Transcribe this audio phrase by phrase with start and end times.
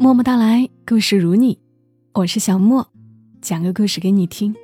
[0.00, 1.58] 默默到来，故事如你，
[2.12, 2.88] 我是小莫，
[3.42, 4.54] 讲个故事给你听。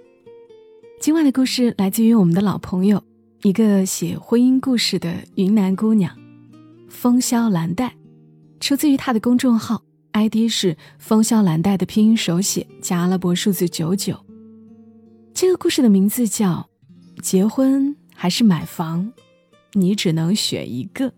[1.00, 3.02] 今晚的故事来自于我们的老朋友，
[3.42, 6.16] 一个写婚姻故事的云南姑娘，
[6.88, 7.92] 风萧兰黛，
[8.60, 14.16] 出自于她的公众号，ID 是风萧兰黛的拼音手写加阿拉伯数字九九。
[15.34, 16.68] 这个故事的名字叫
[17.20, 19.12] 《结婚还是买房》，
[19.72, 21.12] 你只能选一个。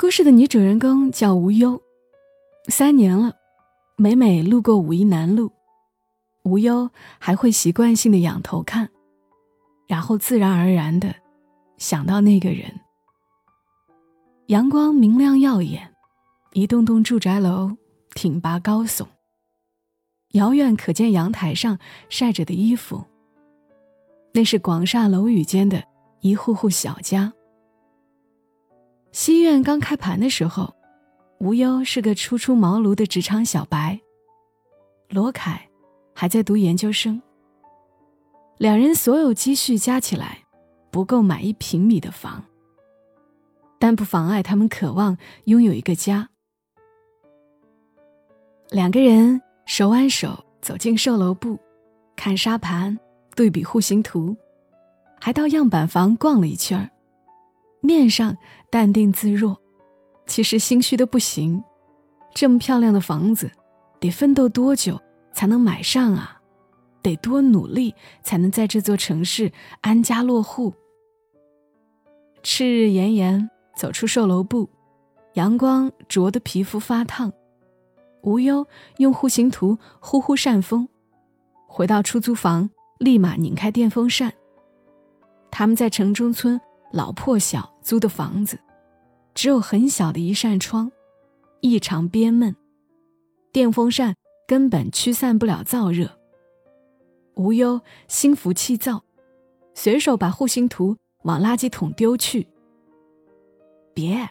[0.00, 1.82] 故事的女主人公叫无忧，
[2.68, 3.34] 三年了，
[3.96, 5.50] 每每路过五一南路，
[6.44, 8.88] 无忧还会习惯性的仰头看，
[9.88, 11.12] 然后自然而然的
[11.78, 12.72] 想到那个人。
[14.46, 15.92] 阳光明亮耀眼，
[16.52, 17.76] 一栋栋住宅楼
[18.14, 19.04] 挺拔高耸，
[20.34, 21.76] 遥远可见阳台上
[22.08, 23.04] 晒着的衣服。
[24.32, 25.82] 那是广厦楼宇间的
[26.20, 27.32] 一户户小家。
[29.10, 30.74] 西苑刚开盘的时候，
[31.38, 33.98] 无忧是个初出茅庐的职场小白。
[35.08, 35.68] 罗凯
[36.14, 37.20] 还在读研究生。
[38.58, 40.44] 两人所有积蓄加起来，
[40.90, 42.44] 不够买一平米的房，
[43.78, 46.28] 但不妨碍他们渴望拥有一个家。
[48.70, 51.58] 两个人手挽手走进售楼部，
[52.14, 52.98] 看沙盘，
[53.34, 54.36] 对比户型图，
[55.18, 56.90] 还到样板房逛了一圈儿。
[57.80, 58.36] 面上
[58.70, 59.56] 淡定自若，
[60.26, 61.62] 其实心虚的不行。
[62.34, 63.50] 这么漂亮的房子，
[64.00, 65.00] 得奋斗多久
[65.32, 66.40] 才能买上啊？
[67.02, 69.50] 得多努力才能在这座城市
[69.80, 70.74] 安家落户？
[72.42, 74.68] 赤日炎炎，走出售楼部，
[75.34, 77.32] 阳光灼得皮肤发烫。
[78.22, 78.66] 无忧
[78.98, 80.88] 用户型图呼呼扇风，
[81.66, 82.68] 回到出租房，
[82.98, 84.32] 立马拧开电风扇。
[85.50, 86.60] 他们在城中村。
[86.92, 88.58] 老破小租的房子，
[89.34, 90.90] 只有很小的一扇窗，
[91.60, 92.54] 异常憋闷，
[93.52, 94.14] 电风扇
[94.46, 96.18] 根本驱散不了燥热。
[97.34, 99.04] 无忧心浮气躁，
[99.74, 102.48] 随手把户型图往垃圾桶丢去。
[103.94, 104.28] 别，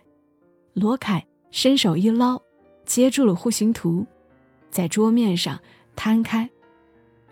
[0.73, 2.41] 罗凯伸手一捞，
[2.85, 4.05] 接住了户型图，
[4.69, 5.59] 在桌面上
[5.95, 6.49] 摊开，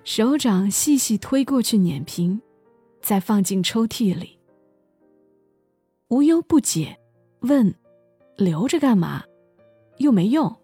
[0.03, 2.39] 手掌细细推过去碾平，
[3.01, 4.34] 再放进抽屉里。
[6.09, 6.99] 无忧不解，
[7.39, 7.73] 问
[8.37, 9.23] ：“留着干嘛？
[9.97, 10.55] 又没用。”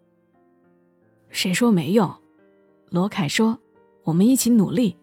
[1.30, 2.14] 谁说没用？
[2.90, 3.58] 罗凯说
[4.04, 4.96] ：“我们一起努力，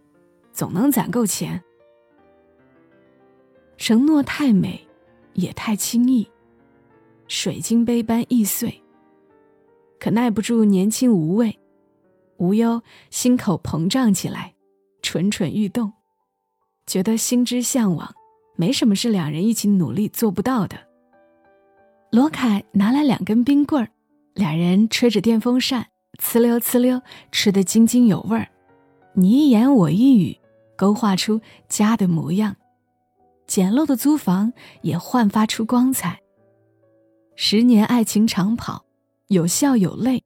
[0.52, 1.62] 总能攒够钱。”
[3.76, 4.86] 承诺太美，
[5.32, 6.28] 也太轻易，
[7.26, 8.82] 水晶杯般易碎。
[9.98, 11.58] 可耐不住年轻无畏，
[12.36, 14.54] 无忧心口膨胀起来，
[15.02, 15.92] 蠢蠢欲动，
[16.86, 18.14] 觉得心之向往。
[18.60, 20.76] 没什么是两人一起努力做不到的。
[22.10, 23.88] 罗凯拿来两根冰棍儿，
[24.34, 25.86] 两人吹着电风扇，
[26.20, 28.48] 呲溜呲溜吃得津津有味儿。
[29.12, 30.36] 你一言我一语，
[30.76, 32.56] 勾画出家的模样。
[33.46, 34.52] 简陋的租房
[34.82, 36.18] 也焕发出光彩。
[37.36, 38.84] 十年爱情长跑，
[39.28, 40.24] 有笑有泪，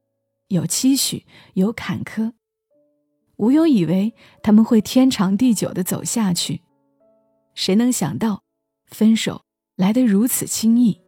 [0.49, 2.33] 有期许有坎坷。
[3.37, 6.63] 无忧以为他们会天长地久的走下去。
[7.55, 8.43] 谁能想到，
[8.87, 9.43] 分手
[9.77, 11.01] 来得如此轻易？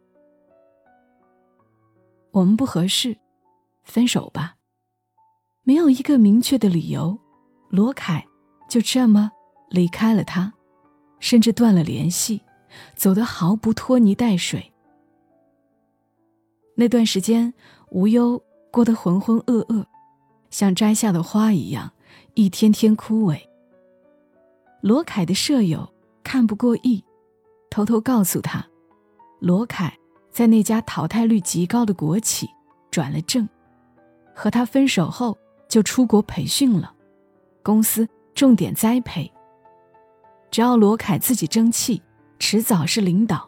[2.31, 3.17] 我们不合适，
[3.83, 4.55] 分手吧。
[5.63, 7.17] 没有一个明确的理由，
[7.69, 8.23] 罗凯
[8.69, 9.31] 就这么
[9.69, 10.53] 离开了他，
[11.19, 12.41] 甚至断了联系，
[12.95, 14.71] 走得毫不拖泥带水。
[16.75, 17.53] 那段时间，
[17.89, 19.85] 无忧过得浑浑噩噩，
[20.51, 21.91] 像摘下的花一样，
[22.35, 23.39] 一天天枯萎。
[24.81, 25.94] 罗凯的舍友。
[26.25, 27.01] 看不过意，
[27.69, 28.65] 偷偷告诉他，
[29.39, 29.95] 罗凯
[30.31, 32.49] 在那家淘汰率极高的国企
[32.89, 33.47] 转了正，
[34.33, 35.37] 和他分手后
[35.69, 36.91] 就出国培训了，
[37.61, 39.31] 公司重点栽培。
[40.49, 42.01] 只要罗凯自己争气，
[42.39, 43.47] 迟早是领导。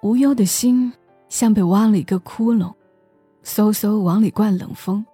[0.00, 0.90] 无忧的心
[1.28, 2.72] 像被挖了一个窟窿，
[3.44, 5.04] 嗖嗖往里灌冷风。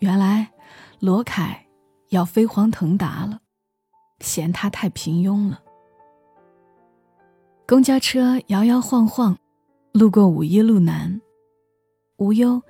[0.00, 0.50] 原来，
[0.98, 1.64] 罗凯
[2.08, 3.39] 要飞黄腾达了。
[4.20, 5.60] 嫌他太平庸了。
[7.66, 9.36] 公交车摇摇晃晃，
[9.92, 11.20] 路过五一路南，
[12.16, 12.62] 无忧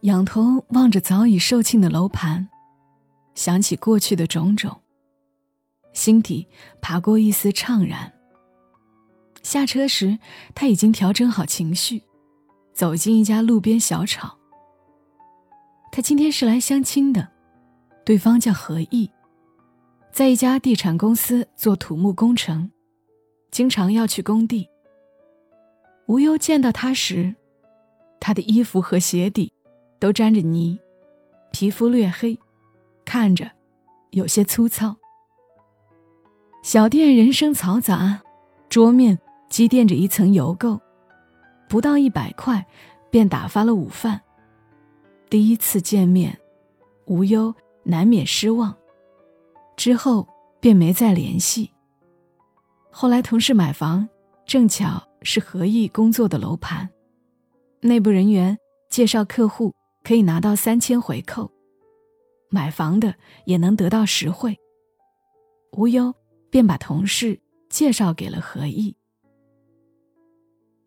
[0.00, 2.48] 仰头望着早已售罄的楼盘，
[3.34, 4.80] 想起过去的种种，
[5.92, 6.46] 心底
[6.80, 8.12] 爬过一丝怅然。
[9.42, 10.18] 下车时，
[10.54, 12.02] 他已经调整好情绪，
[12.74, 14.36] 走进一家路边小炒。
[15.90, 17.28] 他今天是来相亲的，
[18.04, 19.10] 对方叫何毅。
[20.10, 22.70] 在一家地产公司做土木工程，
[23.50, 24.68] 经常要去工地。
[26.06, 27.34] 无忧见到他时，
[28.18, 29.52] 他的衣服和鞋底
[30.00, 30.78] 都沾着泥，
[31.52, 32.38] 皮肤略黑，
[33.04, 33.50] 看着
[34.10, 34.96] 有些粗糙。
[36.62, 38.22] 小店人声嘈杂，
[38.68, 39.18] 桌面
[39.48, 40.80] 积垫着一层油垢，
[41.68, 42.66] 不到一百块
[43.10, 44.20] 便打发了午饭。
[45.30, 46.36] 第一次见面，
[47.04, 47.54] 无忧
[47.84, 48.74] 难免失望，
[49.78, 50.28] 之后
[50.60, 51.70] 便没再联系。
[52.90, 54.06] 后来同事买房，
[54.44, 56.86] 正巧是何毅工作的楼盘，
[57.80, 58.58] 内部人员
[58.90, 61.50] 介绍客户可以拿到三千回扣，
[62.50, 63.14] 买房的
[63.46, 64.54] 也能得到实惠。
[65.72, 66.14] 无忧。
[66.50, 67.38] 便把同事
[67.68, 68.96] 介绍给了何毅。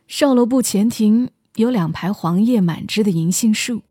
[0.07, 3.83] 售楼部前庭有两排黄叶满枝的银杏树，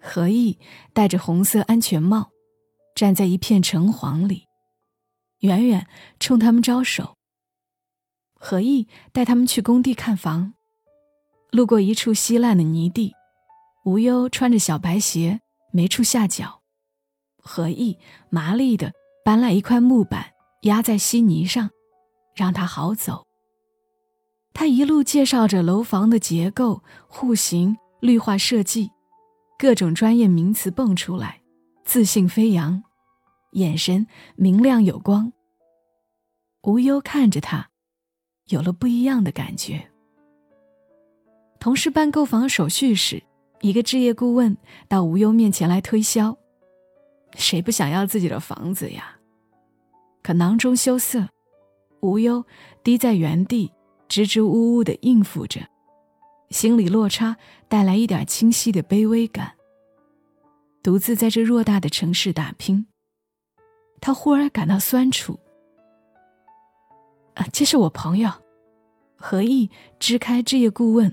[0.00, 0.56] 何毅
[0.92, 2.30] 戴着红色安全帽，
[2.94, 4.44] 站在一片橙黄里，
[5.40, 5.86] 远远
[6.20, 7.16] 冲他们招手。
[8.34, 10.54] 何毅带他们去工地看房，
[11.50, 13.14] 路过一处稀烂的泥地，
[13.84, 15.40] 无忧穿着小白鞋
[15.72, 16.60] 没处下脚，
[17.38, 17.98] 何毅
[18.30, 18.92] 麻利的
[19.24, 20.32] 搬来一块木板。
[20.64, 21.68] 压在稀泥上，
[22.34, 23.26] 让他好走。
[24.54, 28.90] 他一路介绍着楼房的结构、户型、绿化设计，
[29.58, 31.42] 各种专业名词蹦出来，
[31.84, 32.82] 自信飞扬，
[33.52, 35.32] 眼神明亮有光。
[36.62, 37.68] 无忧看着他，
[38.48, 39.90] 有了不一样的感觉。
[41.60, 43.22] 同事办购房手续时，
[43.60, 44.56] 一个置业顾问
[44.88, 46.36] 到无忧面前来推销
[47.36, 49.18] ：“谁不想要自己的房子呀？”
[50.22, 51.28] 可囊中羞涩，
[52.00, 52.44] 无忧
[52.82, 53.70] 低在原地，
[54.08, 55.60] 支支吾吾的应付着，
[56.48, 57.36] 心理落差
[57.68, 59.52] 带来一点清晰的卑微感。
[60.84, 62.86] 独自在这偌大的城市打拼，
[64.02, 65.40] 他忽而感到酸楚。
[67.32, 68.30] 啊，这是我朋友，
[69.16, 71.10] 何意支开置业顾问，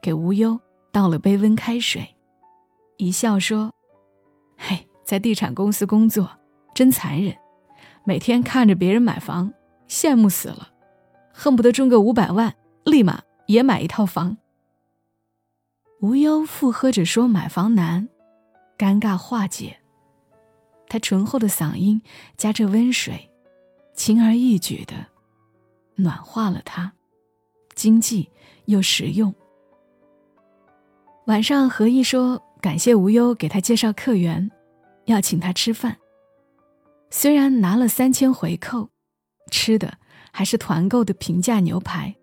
[0.00, 0.60] 给无忧
[0.92, 2.14] 倒了杯温开水，
[2.96, 3.74] 一笑说
[4.56, 6.30] ：“嘿，在地产公司工作
[6.72, 7.36] 真残忍。”
[8.06, 9.52] 每天看着别人买房，
[9.88, 10.68] 羡慕死了，
[11.32, 12.54] 恨不得中个五百万，
[12.84, 14.38] 立马也买一套房。
[16.00, 18.08] 无忧附和着说：“买房难，
[18.78, 19.76] 尴尬化解。”
[20.88, 22.00] 他醇厚的嗓音
[22.38, 23.30] 夹着温水，
[23.94, 24.94] 轻而易举的
[25.96, 26.90] 暖化了他，
[27.74, 28.30] 经济
[28.64, 29.34] 又实用。
[31.26, 34.50] 晚上，何毅说感谢无忧给他介绍客源，
[35.04, 35.98] 要请他吃饭。
[37.10, 38.88] 虽然拿了三千回扣，
[39.50, 39.98] 吃的
[40.32, 42.16] 还是团购的平价牛排，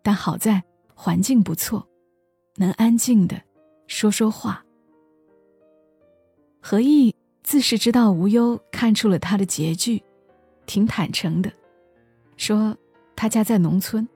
[0.00, 0.62] 但好在
[0.94, 1.88] 环境不错，
[2.54, 3.42] 能安静的
[3.88, 4.63] 说说话。
[6.66, 10.02] 何毅自是知道无忧看出了他的拮据，
[10.64, 11.52] 挺坦诚的，
[12.38, 12.74] 说
[13.14, 14.08] 他家在农村，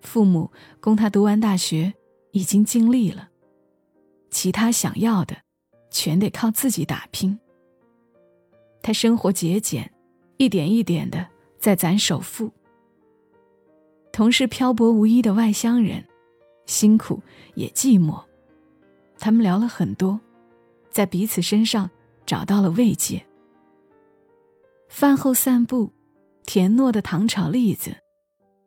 [0.00, 0.50] 父母
[0.80, 1.94] 供他读完大学
[2.32, 3.28] 已经尽力了，
[4.28, 5.36] 其他想要的，
[5.88, 7.38] 全得靠自己打拼。
[8.82, 9.88] 他生活节俭，
[10.36, 11.24] 一点一点的
[11.60, 12.50] 在攒首付。
[14.10, 16.04] 同是漂泊无依的外乡人，
[16.66, 17.22] 辛苦
[17.54, 18.20] 也寂寞。
[19.16, 20.18] 他们聊了很多，
[20.94, 21.90] 在彼此身上
[22.24, 23.26] 找到了慰藉。
[24.88, 25.92] 饭后散步，
[26.46, 27.96] 甜糯的糖炒栗子，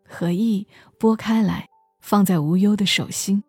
[0.06, 0.68] 何意
[1.00, 1.66] 剥开来
[2.02, 3.42] 放在无忧的手心，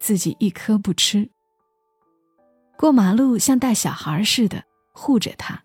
[0.00, 1.30] 自己一颗不吃。
[2.76, 5.62] 过马路像带小孩似的护着他。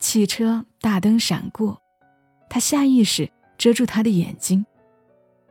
[0.00, 1.80] 汽车大灯闪过，
[2.50, 4.66] 他下意识遮住他的眼睛。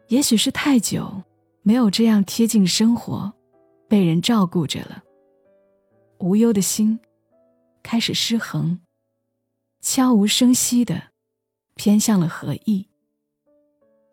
[0.09, 1.23] 也许是太久
[1.61, 3.31] 没有这样贴近生活，
[3.87, 5.01] 被人照顾着了。
[6.19, 6.99] 无忧的心
[7.83, 8.79] 开始失衡，
[9.81, 11.11] 悄无声息的
[11.75, 12.87] 偏向了何意。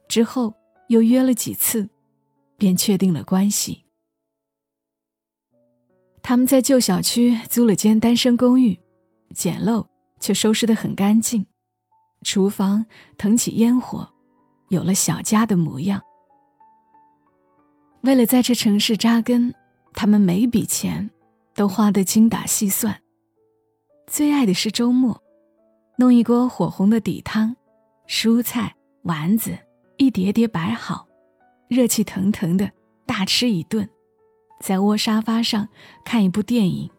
[0.08, 0.54] 之后
[0.88, 1.88] 又约了几次，
[2.56, 3.84] 便确定了关系。
[6.22, 8.78] 他们在旧小区租了间单身公寓，
[9.34, 9.86] 简陋。
[10.20, 11.44] 却收拾得很干净，
[12.22, 12.86] 厨房
[13.18, 14.10] 腾起烟火，
[14.68, 16.00] 有了小家的模样。
[18.00, 19.54] 为了在这城市扎根，
[19.92, 21.10] 他们每笔钱
[21.54, 23.00] 都花得精打细算。
[24.06, 25.22] 最爱的是周末，
[25.96, 27.56] 弄一锅火红的底汤，
[28.06, 29.56] 蔬菜丸子
[29.96, 31.06] 一叠叠摆好，
[31.68, 32.70] 热气腾腾的
[33.06, 33.88] 大吃一顿，
[34.60, 35.68] 在窝沙发上
[36.04, 36.90] 看一部电影。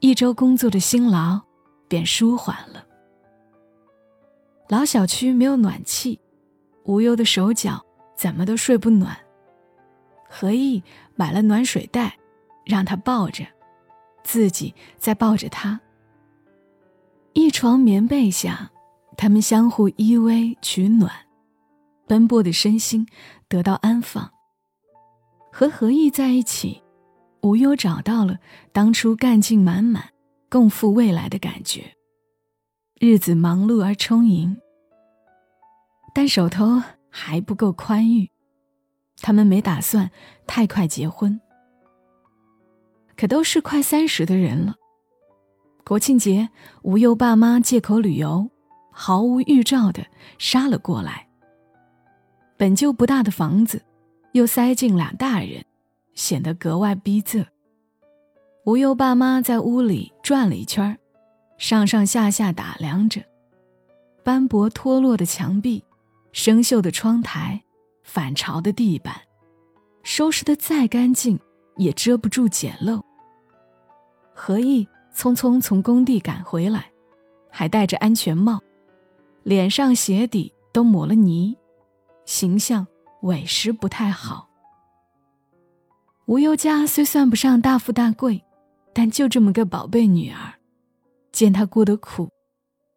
[0.00, 1.40] 一周工作的辛劳。
[1.86, 2.84] 便舒缓了。
[4.68, 6.18] 老小区没有暖气，
[6.84, 7.84] 无忧的手脚
[8.16, 9.16] 怎么都睡不暖。
[10.28, 10.82] 何意
[11.14, 12.18] 买了暖水袋，
[12.64, 13.44] 让他抱着，
[14.22, 15.80] 自己再抱着他。
[17.32, 18.70] 一床棉被下，
[19.16, 21.12] 他们相互依偎取暖，
[22.06, 23.06] 奔波的身心
[23.48, 24.30] 得到安放。
[25.52, 26.82] 和何意在一起，
[27.42, 28.38] 无忧找到了
[28.72, 30.10] 当初干劲满满、
[30.48, 31.94] 共赴未来的感觉。
[33.00, 34.56] 日子忙碌而充盈，
[36.14, 38.30] 但手头还不够宽裕，
[39.20, 40.10] 他们没打算
[40.46, 41.40] 太快结婚。
[43.24, 44.74] 可都是快三十的人了。
[45.82, 46.50] 国庆节，
[46.82, 48.50] 无忧爸妈借口旅游，
[48.92, 50.04] 毫无预兆的
[50.36, 51.26] 杀了过来。
[52.58, 53.80] 本就不大的房子，
[54.32, 55.64] 又塞进俩大人，
[56.12, 57.46] 显得格外逼仄。
[58.66, 60.98] 无忧爸妈在屋里转了一圈，
[61.56, 63.22] 上上下下打量着，
[64.22, 65.82] 斑驳脱落的墙壁，
[66.32, 67.62] 生锈的窗台，
[68.02, 69.18] 反潮的地板，
[70.02, 71.40] 收拾的再干净。
[71.76, 73.02] 也遮不住简陋。
[74.34, 76.90] 何意匆匆从工地赶回来，
[77.48, 78.60] 还戴着安全帽，
[79.44, 81.56] 脸上鞋底都抹了泥，
[82.26, 82.86] 形象
[83.22, 84.48] 委实不太好。
[86.26, 88.42] 无忧家虽算不上大富大贵，
[88.92, 90.54] 但就这么个宝贝女儿，
[91.32, 92.28] 见她过得苦，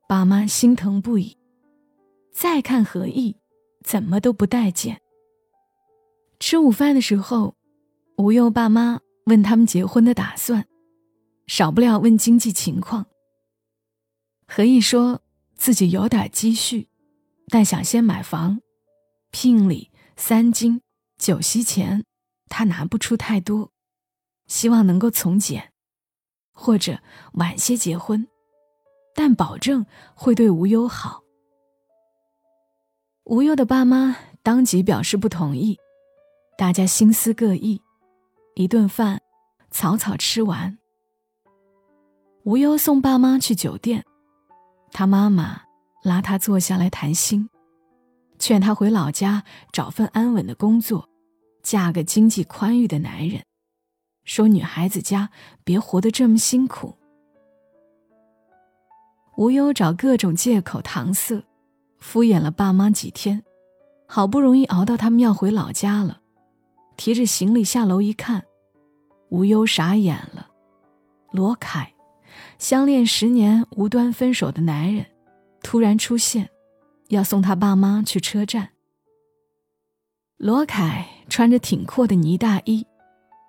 [0.08, 1.38] 爸妈心疼不已。
[2.34, 3.36] 再看何意，
[3.84, 5.00] 怎么都不待见。
[6.40, 7.54] 吃午饭的时候。
[8.20, 10.66] 吴佑爸妈问他们结婚的打算，
[11.48, 13.08] 少不了问经济情况。
[14.48, 15.22] 何意说
[15.56, 16.88] 自己有点积蓄，
[17.48, 18.62] 但想先买房，
[19.32, 20.82] 聘礼、三金、
[21.18, 22.06] 酒席钱，
[22.48, 23.72] 他拿不出太多，
[24.46, 25.74] 希望能够从简，
[26.54, 27.00] 或者
[27.34, 28.28] 晚些结婚，
[29.16, 29.86] 但保证
[30.16, 31.24] 会对无忧好。
[33.26, 35.78] 无忧的爸妈当即表示不同意，
[36.58, 37.82] 大家心思各异。
[38.56, 39.22] 一顿饭，
[39.70, 40.78] 草草吃完。
[42.48, 44.06] 无忧送爸妈去酒店，
[44.94, 45.64] 他妈妈
[46.02, 47.50] 拉他坐下来谈心，
[48.40, 51.10] 劝他回老家找份安稳的工作，
[51.62, 53.44] 嫁个经济宽裕的男人，
[54.24, 55.30] 说女孩子家
[55.66, 56.96] 别活得这么辛苦。
[59.36, 61.44] 无忧找各种借口搪塞，
[62.00, 63.44] 敷衍了爸妈几天，
[64.08, 66.22] 好不容易熬到他们要回老家了。
[66.96, 68.46] 提着行李下楼一看，
[69.32, 70.48] 无忧傻眼了。
[71.32, 71.94] 罗凯，
[72.60, 75.06] 相恋十年无端分手的男人，
[75.62, 76.50] 突然出现，
[77.10, 78.70] 要送他爸妈去车站。
[80.38, 82.86] 罗凯穿着挺阔的呢大衣，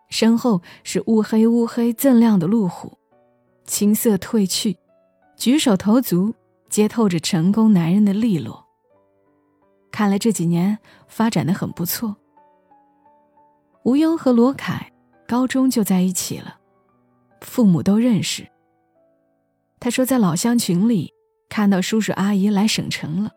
[0.08, 2.96] 身后是乌黑乌黑锃亮的路虎，
[3.64, 4.76] 青涩褪去，
[5.36, 6.34] 举手投足
[6.70, 8.64] 皆透着成功男人的利落。
[9.90, 12.16] 看来这几年发展的很不错。
[13.84, 14.92] 吴忧和罗凯
[15.26, 16.58] 高中就在一起了，
[17.40, 18.46] 父母都认识。
[19.80, 21.12] 他说在老乡群里
[21.48, 23.32] 看到叔叔阿姨来省城了，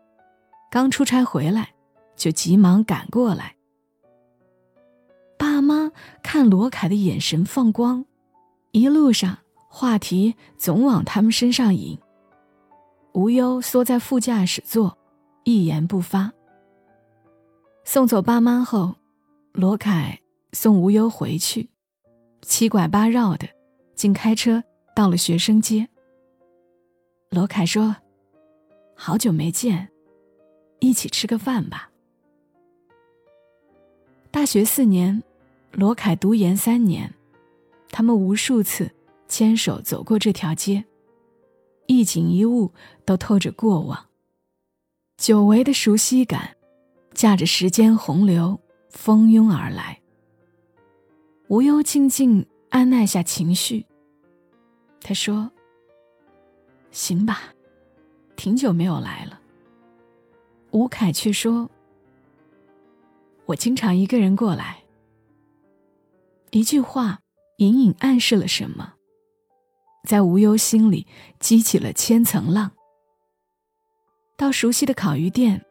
[0.69, 1.73] 刚出差回来，
[2.15, 3.55] 就急忙赶过来。
[5.37, 8.05] 爸妈看罗凯的眼神放光，
[8.71, 9.37] 一路上
[9.69, 11.97] 话题总往他们身上引。
[13.13, 14.97] 无忧缩在副驾驶座，
[15.43, 16.31] 一言不发。
[17.83, 18.95] 送走爸妈后，
[19.53, 20.19] 罗凯。
[20.53, 21.69] 送无忧回去，
[22.41, 23.47] 七拐八绕的，
[23.95, 24.61] 竟开车
[24.93, 25.87] 到了学生街。
[27.33, 27.95] 罗凯说
[28.93, 29.89] ：“好久没见，
[30.79, 31.89] 一起吃个饭吧。”
[34.29, 35.23] 大学四年，
[35.71, 37.13] 罗凯读研三年，
[37.89, 38.91] 他们无数次
[39.29, 40.83] 牵手走过这条街，
[41.87, 42.69] 一景一物
[43.05, 44.07] 都透着过往，
[45.15, 46.57] 久违的熟悉感，
[47.13, 48.59] 驾着时间洪流
[48.89, 50.01] 蜂拥而来。
[51.47, 53.85] 无忧静静安耐下情绪。
[54.99, 55.49] 他说
[56.91, 57.41] ：“行吧，
[58.35, 59.39] 挺久没有来了。”
[60.71, 61.69] 吴凯却说
[63.47, 64.83] ：“我经常一个人过来。”
[66.51, 67.19] 一句话
[67.57, 68.93] 隐隐暗示了什么，
[70.07, 71.07] 在无忧心里
[71.39, 72.71] 激起了千层浪。
[74.37, 75.65] 到熟悉的烤鱼店，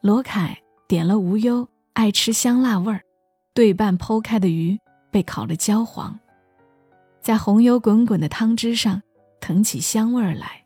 [0.00, 3.02] 罗凯点了无忧爱吃香辣味儿，
[3.52, 4.78] 对半剖开的鱼。
[5.10, 6.18] 被烤得焦黄，
[7.20, 9.02] 在红油滚滚的汤汁上
[9.42, 10.61] 腾起香味儿来。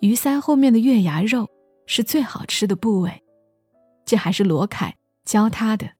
[0.00, 1.48] 鱼鳃后面的月牙肉
[1.86, 3.22] 是最好吃的部位，
[4.04, 5.90] 这还是罗凯教他的。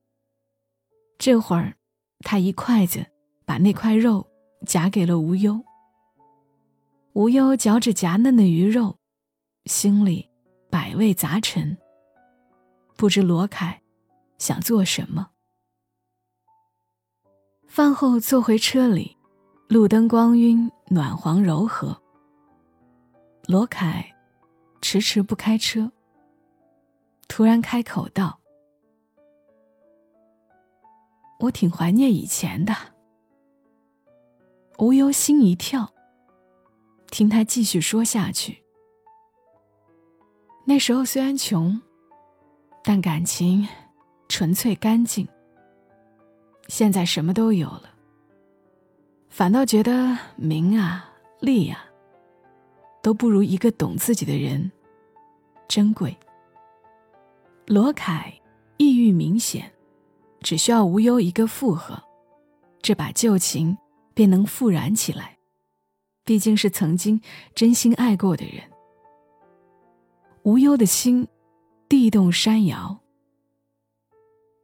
[1.17, 1.75] 这会儿，
[2.19, 3.05] 他一筷子
[3.45, 4.25] 把那块肉
[4.65, 5.61] 夹给了无忧。
[7.13, 8.95] 无忧嚼着夹嫩的鱼肉，
[9.65, 10.29] 心里
[10.69, 11.77] 百味杂陈，
[12.95, 13.81] 不知罗凯
[14.37, 15.29] 想做什么。
[17.67, 19.17] 饭后坐回车里，
[19.67, 22.01] 路灯光晕，暖黄柔和。
[23.49, 24.05] 罗凯
[24.79, 25.91] 迟迟不开车，
[27.27, 28.39] 突然开口道
[31.41, 32.75] ：“我挺怀念以前的。”
[34.77, 35.91] 无忧心一跳，
[37.09, 38.63] 听他继续说下去。
[40.63, 41.81] 那时候虽然穷，
[42.83, 43.67] 但感情
[44.27, 45.27] 纯粹干净。
[46.67, 47.89] 现在什么都有了，
[49.27, 51.88] 反倒觉得名啊利啊，
[53.01, 54.71] 都不如一个懂自己的人
[55.67, 56.15] 珍贵。
[57.65, 58.33] 罗凯
[58.77, 59.71] 抑郁明显，
[60.41, 62.01] 只需要无忧一个附和，
[62.81, 63.77] 这把旧情
[64.13, 65.37] 便能复燃起来。
[66.23, 67.19] 毕竟是曾经
[67.55, 68.63] 真心爱过的人。
[70.43, 71.27] 无忧的心，
[71.87, 72.99] 地动山摇。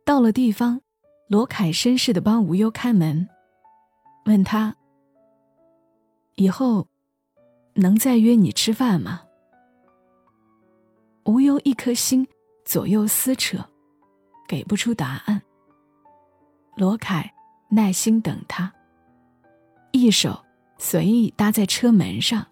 [0.05, 0.81] 到了地方，
[1.27, 3.27] 罗凯绅士的帮无忧开门，
[4.25, 4.75] 问他
[6.35, 6.87] ：“以后
[7.75, 9.21] 能再约你吃饭吗？”
[11.25, 12.27] 无忧一颗心
[12.65, 13.57] 左右撕扯，
[14.47, 15.41] 给不出答案。
[16.75, 17.33] 罗凯
[17.69, 18.71] 耐心等他，
[19.91, 20.43] 一手
[20.77, 22.45] 随意搭在车门上。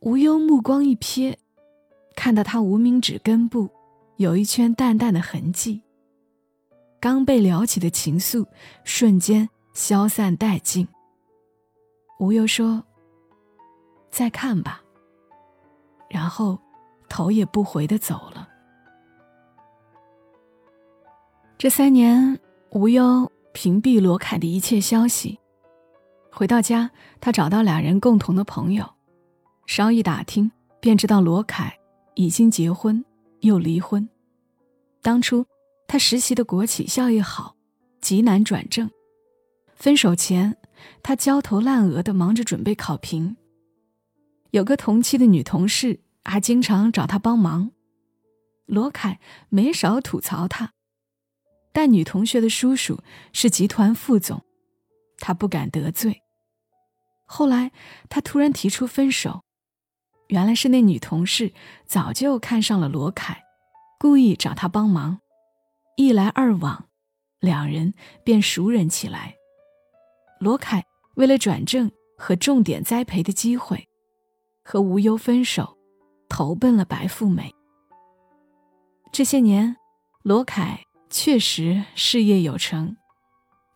[0.00, 1.34] 无忧目光一瞥，
[2.14, 3.68] 看到他无名指根部
[4.16, 5.82] 有一圈淡淡的痕迹。
[7.00, 8.46] 刚被撩起的情愫
[8.84, 10.86] 瞬间消散殆尽。
[12.20, 12.84] 无忧说
[14.18, 14.82] ：“再看吧。”
[16.10, 16.58] 然后
[17.08, 18.48] 头也不回的走了。
[21.56, 22.36] 这三年，
[22.70, 25.38] 无忧屏蔽罗凯的一切消息。
[26.32, 28.84] 回到家，他找到俩人共同的朋友。
[29.66, 31.78] 稍一打听，便知道罗凯
[32.14, 33.04] 已经结婚
[33.40, 34.08] 又离婚。
[35.00, 35.46] 当初
[35.86, 37.54] 他实习的国企效益好，
[38.00, 38.90] 极难转正。
[39.74, 40.56] 分手前，
[41.02, 43.36] 他焦头烂额的忙着准备考评。
[44.50, 47.70] 有个同期的女同事还经常找他帮忙，
[48.66, 50.72] 罗凯没少吐槽他。
[51.72, 54.44] 但女同学的叔叔是集团副总，
[55.18, 56.22] 他不敢得罪。
[57.24, 57.72] 后来
[58.08, 59.44] 他突然提出分手。
[60.28, 61.54] 原来是那女同事
[61.86, 63.42] 早就看上了罗凯，
[63.98, 65.20] 故意找他帮忙，
[65.96, 66.88] 一来二往，
[67.40, 69.36] 两人便熟人起来。
[70.38, 70.84] 罗凯
[71.14, 73.88] 为了转正和重点栽培的机会，
[74.70, 75.78] 和无忧分手，
[76.28, 77.54] 投奔了白富美。
[79.10, 79.74] 这些年，
[80.22, 82.94] 罗凯确实事业有成，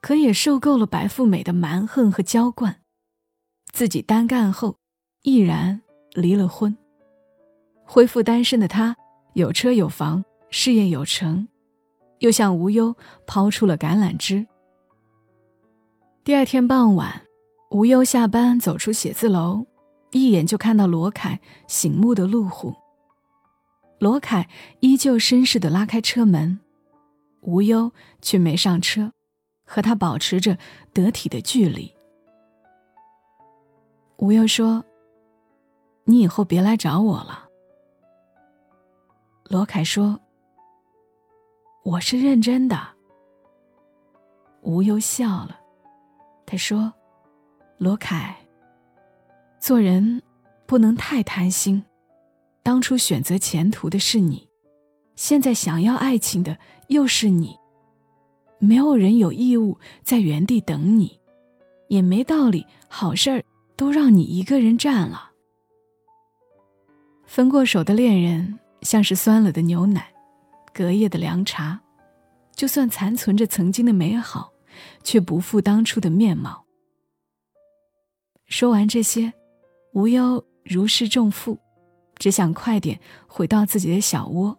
[0.02, 2.83] 可也受够了白富美的蛮横和娇惯，
[3.72, 4.76] 自己单干后，
[5.22, 5.81] 毅然。
[6.12, 6.76] 离了婚，
[7.87, 8.94] 恢复单身的他
[9.33, 11.48] 有车有房，事业有成，
[12.18, 12.94] 又向无忧
[13.26, 14.46] 抛出了橄榄枝。
[16.22, 17.22] 第二天傍晚，
[17.70, 19.64] 无忧下班走出写字楼，
[20.12, 22.75] 一眼就看到罗凯醒目的路虎。
[23.98, 24.48] 罗凯
[24.81, 26.61] 依旧绅士的拉开车门，
[27.42, 29.12] 无忧却没上车，
[29.66, 30.57] 和他保持着
[30.92, 31.92] 得体的距离。
[34.16, 34.85] 无忧说。
[36.05, 37.48] 你以后别来找我了，
[39.44, 40.18] 罗凯说。
[41.85, 42.77] 我是认真的。
[44.62, 45.61] 无忧笑了，
[46.44, 46.92] 他说
[47.79, 48.37] ：“罗凯，
[49.62, 50.20] 做人
[50.66, 51.81] 不能太贪心。
[52.64, 54.48] 当初选择前途的是你，
[55.14, 57.57] 现在想要爱情的又是你。
[58.59, 61.16] 没有人有义务在原地等你，
[61.87, 63.44] 也没道理好事儿
[63.77, 65.31] 都让你一个人占了。”
[67.25, 70.12] 分过手的恋人，像是酸了的牛奶，
[70.75, 71.81] 隔夜的凉茶，
[72.57, 74.53] 就算残存着曾经的美好，
[75.05, 76.64] 却不复当初的面貌。
[78.46, 79.33] 说完这些，
[79.92, 81.59] 无忧如释重负，
[82.16, 84.57] 只想快点回到自己的小窝，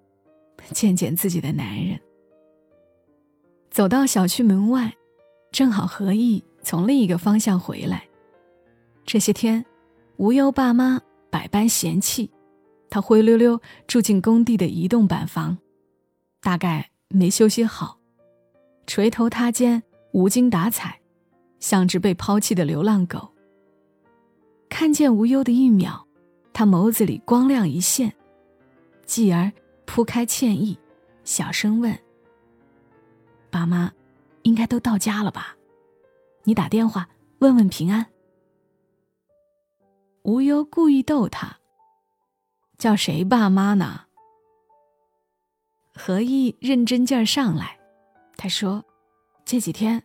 [0.72, 2.00] 见见自己的男人。
[3.72, 4.94] 走到小区门外，
[5.52, 8.08] 正好何意从另一个方向回来。
[9.06, 9.66] 这些天，
[10.18, 12.30] 无忧爸妈百般嫌弃。
[12.90, 15.58] 他灰溜溜住进工地的移动板房，
[16.42, 17.98] 大概没休息好，
[18.86, 21.00] 垂头塌肩、无精打采，
[21.60, 23.33] 像只被抛弃的流浪狗。
[24.74, 26.04] 看见无忧的一秒，
[26.52, 28.12] 他眸子里光亮一现，
[29.06, 29.52] 继而
[29.86, 30.76] 铺开歉意，
[31.24, 31.96] 小声问
[33.52, 33.94] ：“爸妈，
[34.42, 35.56] 应该都到家了吧？
[36.42, 37.08] 你打电话
[37.38, 38.04] 问问平安。”
[40.24, 41.56] 无忧故意逗他。
[42.80, 44.06] 叫谁爸妈呢？
[45.94, 47.80] 何意认真劲儿上来，
[48.36, 48.84] 他说
[49.46, 50.04] ：“这几天，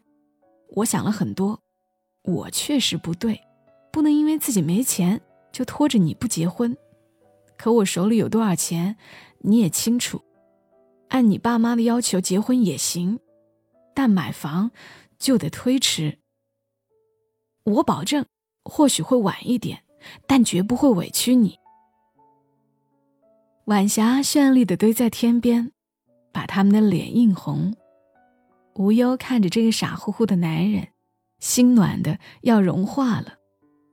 [0.68, 1.58] 我想了很多，
[2.22, 3.40] 我确实不对，
[3.90, 5.20] 不能因为自己没钱
[5.52, 6.76] 就拖着你不结婚。
[7.56, 8.96] 可我手里有多少钱，
[9.40, 10.22] 你也清楚。
[11.08, 13.18] 按你爸妈的要求结婚也行，
[13.94, 14.70] 但买房
[15.18, 16.18] 就得推迟。
[17.64, 18.26] 我保证，
[18.64, 19.82] 或许会晚一点，
[20.26, 21.58] 但绝不会委屈你。
[23.64, 25.72] 晚霞绚丽的堆在天边，
[26.30, 27.74] 把他们的脸映红。
[28.74, 30.88] 无忧看着这个傻乎乎的男人，
[31.40, 33.37] 心暖的要融化了，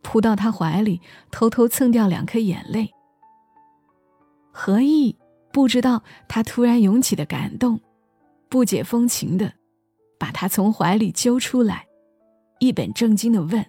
[0.06, 2.94] 扑到他怀里，偷偷蹭掉两颗眼泪。
[4.52, 5.18] 何意
[5.52, 7.82] 不知道他突然涌起的感动，
[8.48, 9.52] 不解风情的
[10.20, 11.88] 把他从怀里揪出来，
[12.60, 13.66] 一本正经的问：“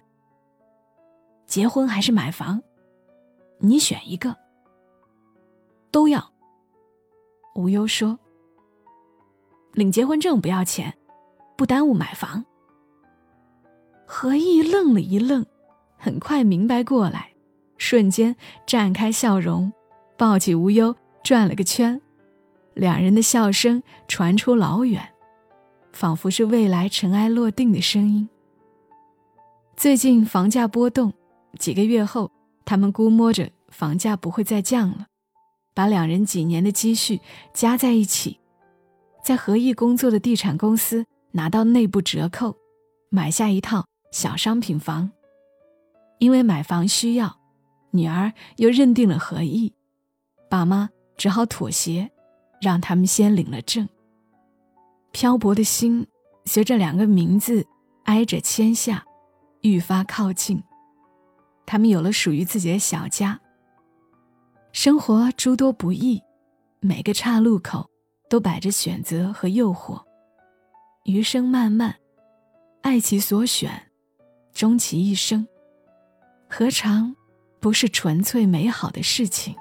[1.48, 2.62] 结婚还是买房？
[3.58, 4.36] 你选一个。”
[5.90, 6.30] 都要。
[7.54, 8.18] 无忧说
[9.72, 10.92] ：“领结婚证不要钱。”
[11.56, 12.44] 不耽误买房。
[14.06, 15.46] 何意愣了一愣，
[16.06, 17.32] 很快明白过来，
[17.78, 19.72] 瞬间绽开笑容，
[20.16, 22.00] 抱起无忧转了个圈，
[22.74, 25.04] 两人的笑声传出老远，
[25.92, 28.28] 仿佛是未来尘埃落定的声音。
[29.74, 31.12] 最近房价波动，
[31.58, 32.30] 几个月后，
[32.64, 35.06] 他们估摸着房价不会再降了，
[35.74, 37.20] 把两人几年的积蓄
[37.52, 38.38] 加在一起，
[39.24, 41.04] 在何意工作的地产公司。
[41.32, 42.56] 拿到内部折扣，
[43.10, 45.10] 买下一套小商品房。
[46.18, 47.38] 因为买房需要，
[47.90, 49.72] 女儿又认定了何意，
[50.48, 52.10] 爸妈只好妥协，
[52.60, 53.88] 让他们先领了证。
[55.12, 56.06] 漂泊的心
[56.44, 57.66] 随着两个名字
[58.04, 59.04] 挨着签下，
[59.62, 60.62] 愈发靠近。
[61.64, 63.40] 他们有了属于自己的小家。
[64.72, 66.22] 生活诸多不易，
[66.80, 67.90] 每个岔路口
[68.28, 70.00] 都摆着选择和诱惑。
[71.04, 71.96] 余生漫漫，
[72.82, 73.90] 爱其所选，
[74.52, 75.46] 终其一生，
[76.48, 77.14] 何尝
[77.60, 79.54] 不是纯粹美好的事情？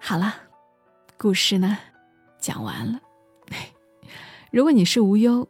[0.00, 0.34] 好了，
[1.18, 1.76] 故事呢，
[2.38, 3.00] 讲完了。
[4.52, 5.46] 如果你是无忧，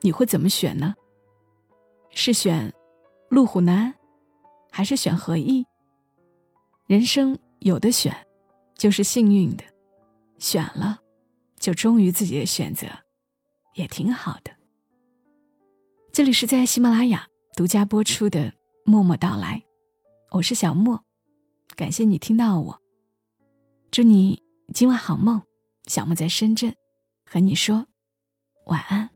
[0.00, 0.94] 你会怎么选呢？
[2.10, 2.72] 是选
[3.28, 3.94] 路虎男，
[4.72, 5.66] 还是选何意？
[6.86, 8.26] 人生有的选，
[8.74, 9.64] 就是幸运的。
[10.38, 11.00] 选了，
[11.60, 12.86] 就忠于自己的选择，
[13.74, 14.57] 也挺好的。
[16.18, 18.40] 这里是在喜马拉雅独家播出的
[18.84, 19.62] 《默默到来》，
[20.36, 21.04] 我是小莫，
[21.76, 22.82] 感谢你听到我。
[23.92, 24.42] 祝你
[24.74, 25.40] 今晚好梦，
[25.86, 26.74] 小莫在深圳，
[27.24, 27.86] 和你说
[28.66, 29.08] 晚安。